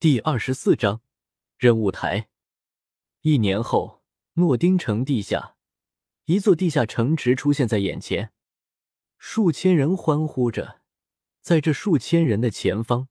[0.00, 1.02] 第二十四章
[1.58, 2.30] 任务台。
[3.20, 5.56] 一年后，诺丁城地下，
[6.24, 8.32] 一座地下城池出现在眼前，
[9.18, 10.80] 数千人欢呼着，
[11.42, 13.08] 在这数千人的前方，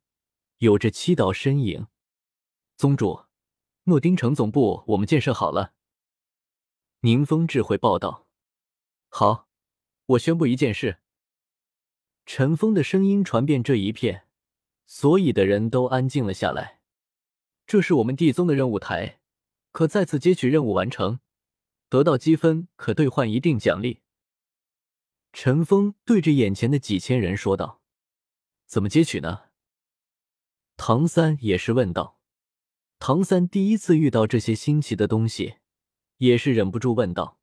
[0.57, 1.85] 有着七道身影。
[2.75, 3.25] 宗主，
[3.83, 5.75] 诺丁城总部我们建设好了。
[7.01, 8.25] 宁风智慧报道。
[9.09, 9.47] 好，
[10.07, 10.97] 我宣布一件事。
[12.25, 14.25] 陈峰的声音传遍这一片，
[14.87, 16.78] 所有的人都安静了下来。
[17.69, 19.19] 这是我们地宗的任务台，
[19.71, 21.19] 可再次接取任务完成，
[21.87, 24.01] 得到积分可兑换一定奖励。
[25.33, 27.83] 陈峰对着眼前的几千人说道
[28.65, 29.43] ：“怎么接取呢？”
[30.77, 32.19] 唐三也是问道。
[32.97, 35.57] 唐三第一次遇到这些新奇的东西，
[36.17, 37.39] 也是忍不住问道：“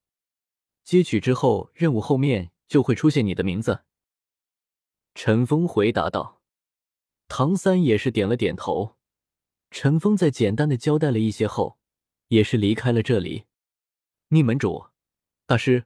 [0.82, 3.84] 接取之后，任务后面就会出现你的名字。”
[5.14, 6.42] 陈峰回答道。
[7.28, 8.95] 唐三也是点了点头。
[9.78, 11.76] 陈峰在简单的交代了一些后，
[12.28, 13.44] 也是离开了这里。
[14.28, 14.86] 宁门主，
[15.44, 15.84] 大师，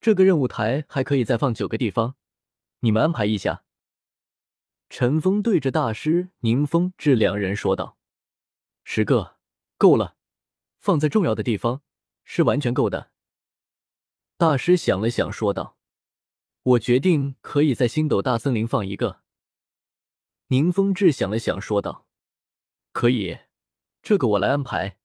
[0.00, 2.14] 这个任务台还可以再放九个地方，
[2.78, 3.64] 你们安排一下。
[4.88, 7.98] 陈峰对着大师宁风致两人说道
[8.86, 9.38] ：“十个
[9.76, 10.14] 够了，
[10.78, 11.82] 放在重要的地方
[12.22, 13.10] 是完全够的。”
[14.38, 15.76] 大师想了想说道
[16.62, 19.22] ：“我决定可以在星斗大森林放一个。”
[20.46, 22.05] 宁风致想了想说道。
[22.96, 23.40] 可以，
[24.00, 24.96] 这个我来安排。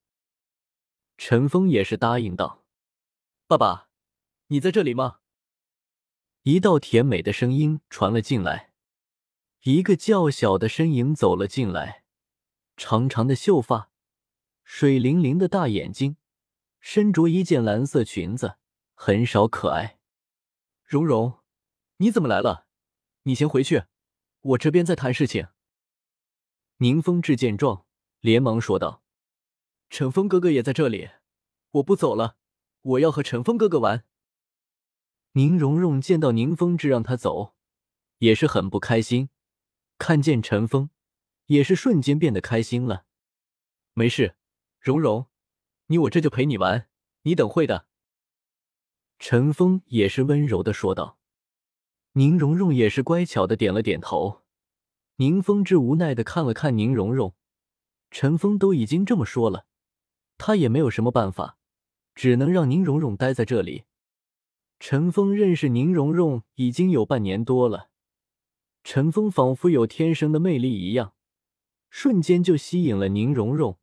[1.18, 2.64] 陈峰也是答应道
[3.48, 3.90] ：“爸爸，
[4.48, 5.20] 你在这里吗？”
[6.44, 8.72] 一道甜美的声音传了进来，
[9.64, 12.06] 一个较小的身影走了进来，
[12.78, 13.92] 长长的秀发，
[14.64, 16.16] 水灵灵的大眼睛，
[16.80, 18.56] 身着一件蓝色裙子，
[18.94, 20.00] 很少可爱。
[20.86, 21.40] 蓉蓉，
[21.98, 22.68] 你怎么来了？
[23.24, 23.84] 你先回去，
[24.40, 25.50] 我这边在谈事情。
[26.82, 27.86] 宁风致见状，
[28.22, 29.04] 连忙说道
[29.92, 31.12] ：“陈峰哥哥也在这里，
[31.74, 32.38] 我不走了，
[32.82, 34.04] 我要和陈峰哥哥玩。”
[35.34, 37.54] 宁荣荣见到宁风致让他走，
[38.18, 39.30] 也是很不开心。
[40.00, 40.90] 看见陈峰，
[41.46, 43.06] 也是瞬间变得开心了。
[43.94, 44.36] 没事，
[44.80, 45.28] 蓉蓉，
[45.86, 46.90] 你我这就陪你玩，
[47.22, 47.86] 你等会的。
[49.20, 51.20] 陈峰也是温柔的说道。
[52.14, 54.41] 宁荣荣也是乖巧的点了点头。
[55.22, 57.36] 宁风致无奈的看了看宁荣荣，
[58.10, 59.68] 陈峰都已经这么说了，
[60.40, 61.60] 他也没有什么办法，
[62.16, 63.84] 只能让宁荣荣待在这里。
[64.80, 67.92] 陈峰认识宁荣荣已经有半年多了，
[68.84, 71.14] 陈峰仿佛有天生的魅力一样，
[71.92, 73.78] 瞬间就吸引了宁荣荣，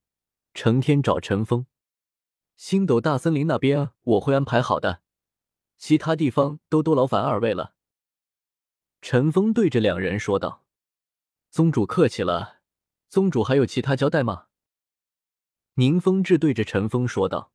[0.55, 1.66] 成天找陈峰。
[2.56, 5.03] 星斗大森林那边我会安排好的，
[5.76, 7.75] 其他地方都多劳烦二位了。
[9.00, 10.65] 陈峰对着两人说道。
[11.50, 12.60] 宗主客气了，
[13.09, 14.48] 宗主还有其他交代吗？
[15.75, 17.53] 宁风致对着陈峰说道。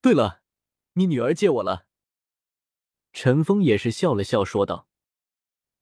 [0.00, 0.42] 对了，
[0.92, 1.86] 你女儿借我了。
[3.12, 4.88] 陈峰也是笑了笑说道。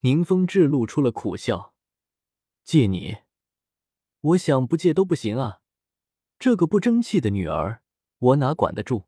[0.01, 1.75] 宁风致露出了苦笑。
[2.63, 3.19] 借你？
[4.21, 5.61] 我想不借都不行啊，
[6.39, 7.83] 这个不争气的女儿，
[8.19, 9.07] 我哪管得住？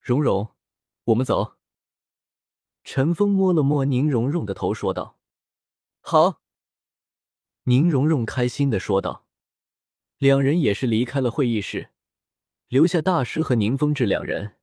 [0.00, 0.54] 蓉蓉，
[1.04, 1.58] 我们走。
[2.84, 5.18] 陈峰摸了摸宁荣荣的头说道。
[6.00, 6.41] 好。
[7.64, 9.24] 宁荣荣开心的说道，
[10.18, 11.90] 两人也是离开了会议室，
[12.66, 14.56] 留下大师和宁风致两人。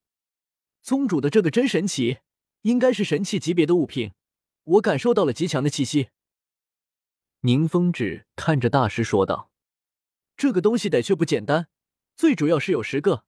[0.82, 2.18] 宗主的这个真神奇，
[2.64, 4.12] 应该是神器级别的物品，
[4.66, 6.10] 我感受到了极强的气息。
[7.42, 9.50] 宁风致看着大师说道
[10.36, 11.70] ：“这个东西的确不简单，
[12.18, 13.24] 最主要是有十个，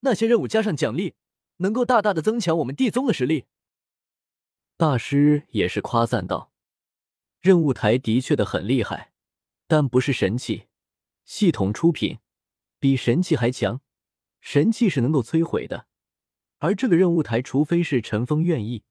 [0.00, 1.14] 那些任务加上奖励，
[1.58, 3.44] 能够大大的增强我们地宗的实力。”
[4.78, 6.50] 大师也是夸赞道
[7.42, 9.08] ：“任务台的确的很厉害。”
[9.70, 10.66] 但不是神器，
[11.24, 12.18] 系统出品
[12.80, 13.80] 比神器还强。
[14.40, 15.86] 神器是能够摧毁的，
[16.58, 18.82] 而这个任务台，除非是陈峰愿意，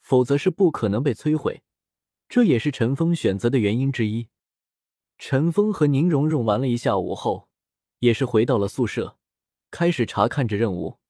[0.00, 1.64] 否则是不可能被摧毁。
[2.28, 4.28] 这也是陈峰选择的原因之一。
[5.18, 7.48] 陈峰和宁荣荣玩了一下午后，
[7.98, 9.18] 也是回到了宿舍，
[9.72, 11.00] 开始查看着任务。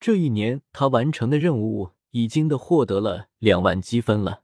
[0.00, 4.42] 这一年他完成的任务已经的获得了两万积分了。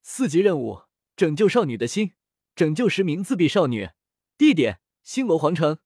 [0.00, 0.84] 四级任务：
[1.14, 2.12] 拯救少女的心。
[2.54, 3.90] 拯救十名自闭少女，
[4.36, 5.78] 地点星罗皇城，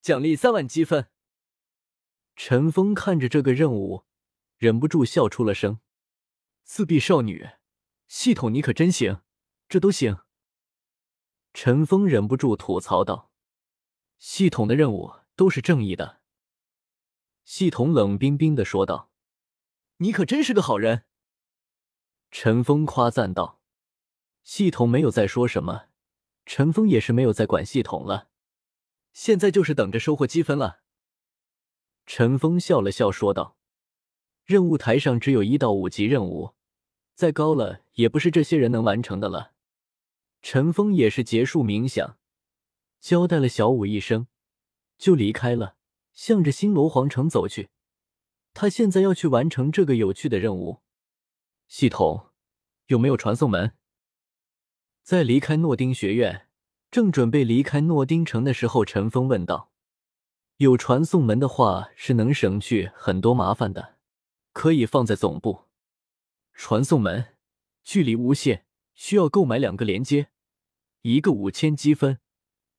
[0.00, 1.10] 奖励三万积分。
[2.36, 4.06] 陈峰看着这个任务，
[4.56, 5.80] 忍不住笑出了声。
[6.62, 7.50] 自闭少女
[8.06, 9.22] 系统，你可真行，
[9.68, 10.20] 这都行。
[11.52, 13.32] 陈峰忍不住吐槽道
[14.18, 16.20] ：“系统的任务都是正义的。”
[17.44, 19.10] 系统冷冰冰的说道
[19.98, 21.04] ：“你可真是个好人。”
[22.30, 23.59] 陈峰夸赞道。
[24.42, 25.88] 系统没有再说什么，
[26.46, 28.28] 陈峰也是没有再管系统了，
[29.12, 30.80] 现在就是等着收获积分了。
[32.06, 33.56] 陈峰笑了笑说道
[34.44, 36.54] ：“任务台上只有一到五级任务，
[37.14, 39.52] 再高了也不是这些人能完成的了。”
[40.42, 42.18] 陈峰也是结束冥想，
[42.98, 44.26] 交代了小五一声，
[44.96, 45.76] 就离开了，
[46.12, 47.68] 向着星罗皇城走去。
[48.54, 50.80] 他现在要去完成这个有趣的任务。
[51.68, 52.30] 系统
[52.86, 53.76] 有没有传送门？
[55.10, 56.46] 在离开诺丁学院，
[56.88, 59.72] 正准备离开诺丁城的时候，陈峰问道
[60.58, 63.96] ：“有传送门的话，是能省去很多麻烦的，
[64.52, 65.64] 可以放在总部。
[66.54, 67.34] 传送门
[67.82, 70.28] 距离无限。”需要购买两个连接，
[71.02, 72.20] 一个五千积分，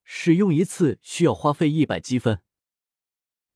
[0.05, 2.39] 使用一次需要花费一百积分。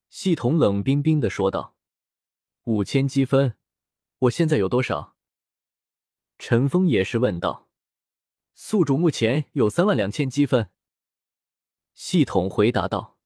[0.10, 1.78] 系统冷冰冰的说道
[2.66, 3.56] ：“五千积分，
[4.19, 5.16] 我现在有多少？”
[6.38, 7.64] 陈峰也是问道
[8.56, 10.72] ：“宿主目前有三万两千积分。”
[11.94, 13.19] 系统回答道：“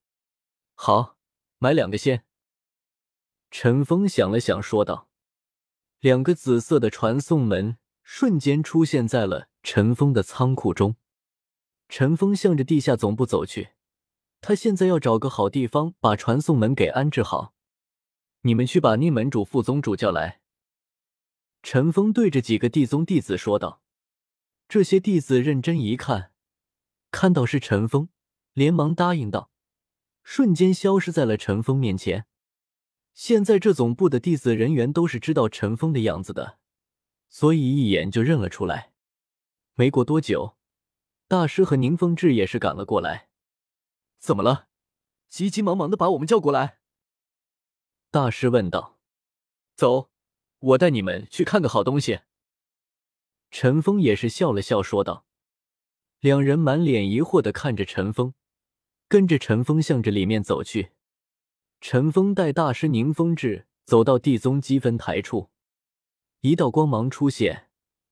[0.76, 1.18] 好，
[1.60, 2.26] 买两个先。”
[3.50, 5.08] 陈峰想了想，说道
[6.02, 7.78] ：“两个紫色的传送门。”
[8.12, 10.96] 瞬间出现在了陈峰的仓库中。
[11.90, 13.74] 陈峰向着地下总部走去，
[14.42, 17.54] 他现在要找个好地方把传送门给安置好。
[18.42, 20.42] 你们去把宁门主、副宗主叫来。
[21.62, 23.84] 陈峰对着几个地宗弟子说道。
[24.70, 26.32] 这些弟子认真一看，
[27.10, 28.10] 看到是陈峰，
[28.54, 29.50] 连忙答应道，
[30.22, 32.28] 瞬间消失在了陈峰面前。
[33.16, 36.60] 现在这总部的弟子人员都是知道陈峰的样子的。
[37.30, 38.94] 所以一眼就认了出来。
[39.74, 40.56] 没过多久，
[41.28, 43.30] 大师和宁风致也是赶了过来。
[44.20, 44.68] 怎么了？
[45.30, 46.78] 急急忙忙的把我们叫过来。
[48.12, 49.00] 大师问道
[49.76, 50.12] ：“走，
[50.60, 52.20] 我带你们去看个好东西。”
[53.52, 55.26] 陈峰也是笑了笑说道。
[56.20, 58.34] 两人满脸疑惑的看着陈峰，
[59.08, 60.92] 跟着陈峰向着里面走去。
[61.80, 65.50] 陈峰带大师宁风致走到地宗积分台处。
[66.42, 67.70] 一道光芒出现，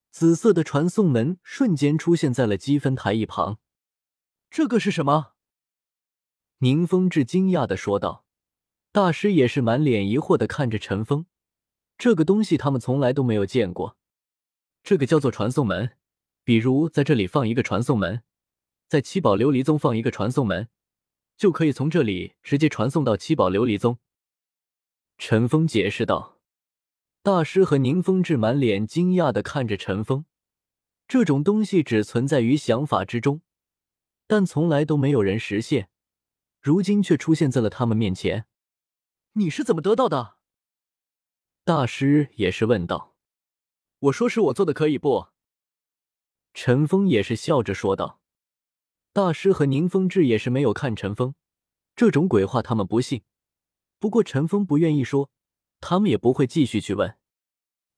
[0.09, 3.59] 紫色的传送门瞬间出现在了积分台一旁。
[4.49, 5.33] 这个是什么？
[6.59, 8.25] 宁风致惊讶的说道。
[8.93, 11.25] 大师也是满脸疑惑的看着陈峰，
[11.97, 13.97] 这个东西他们从来都没有见过。
[14.87, 15.97] 这个叫做传送门，
[16.45, 18.23] 比如在这里放一个传送门，
[18.87, 20.69] 在七宝琉璃宗放一个传送门，
[21.35, 23.99] 就可以从这里直接传送到七宝琉璃宗。
[25.17, 26.39] 陈峰解释道。
[27.21, 30.23] 大师和宁风致满脸惊讶的看着陈峰，
[31.05, 33.41] 这种东西只存在于想法之中，
[34.25, 35.89] 但从来都没有人实现，
[36.61, 38.45] 如今却出现在了他们面前。
[39.33, 40.37] 你是怎么得到的？
[41.65, 43.16] 大师也是问道。
[43.99, 45.27] 我说是我做的，可以不？
[46.53, 48.19] 陈峰也是笑着说道。
[49.13, 51.33] 大师和宁风致也是没有看陈峰，
[51.95, 53.23] 这种鬼话他们不信。
[53.99, 55.29] 不过陈峰不愿意说。
[55.79, 57.17] 他们也不会继续去问。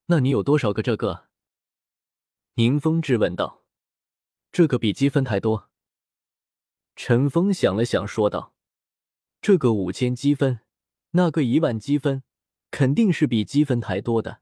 [0.07, 1.29] 那你有多少个这个？
[2.55, 3.63] 宁风致问道。
[4.51, 5.69] 这个比积分台多。
[6.97, 8.53] 陈峰想了想，说道
[9.41, 10.59] ：“这个五千积分，
[11.11, 12.21] 那个一万积分，
[12.69, 14.41] 肯定是比积分台多的。